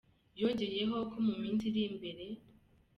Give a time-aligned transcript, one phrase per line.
[0.39, 2.25] Yongeyeho ko mu minsi iri imbere